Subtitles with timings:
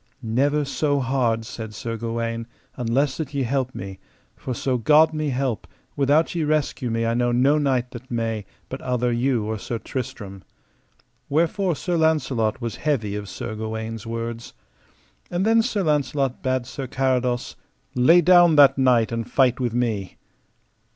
[0.23, 3.99] Never so hard, said Sir Gawaine, unless that ye help me,
[4.35, 8.47] for so God me help, without ye rescue me I know no knight that may,
[8.67, 10.41] but outher you or Sir Tristram.
[11.29, 14.53] Wherefore Sir Launcelot was heavy of Sir Gawaine's words.
[15.29, 17.55] And then Sir Launcelot bade Sir Carados:
[17.93, 20.17] Lay down that knight and fight with me.